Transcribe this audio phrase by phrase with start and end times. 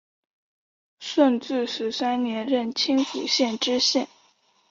[0.97, 4.07] 顺治十三年任青浦县知县。